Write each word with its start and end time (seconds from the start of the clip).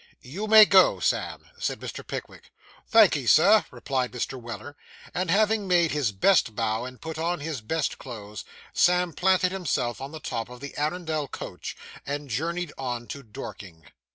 'You 0.23 0.47
may 0.47 0.65
go, 0.65 0.99
Sam,' 0.99 1.45
said 1.59 1.79
Mr. 1.79 2.01
Pickwick. 2.03 2.49
'Thank'ee, 2.87 3.27
Sir,' 3.27 3.65
replied 3.69 4.11
Mr. 4.11 4.33
Weller; 4.41 4.75
and 5.13 5.29
having 5.29 5.67
made 5.67 5.91
his 5.91 6.11
best 6.11 6.55
bow, 6.55 6.85
and 6.85 6.99
put 6.99 7.19
on 7.19 7.39
his 7.39 7.61
best 7.61 7.99
clothes, 7.99 8.43
Sam 8.73 9.13
planted 9.13 9.51
himself 9.51 10.01
on 10.01 10.11
the 10.11 10.19
top 10.19 10.49
of 10.49 10.59
the 10.59 10.75
Arundel 10.75 11.27
coach, 11.27 11.77
and 12.03 12.31
journeyed 12.31 12.73
on 12.79 13.05
to 13.09 13.21
Dorking. 13.21 13.91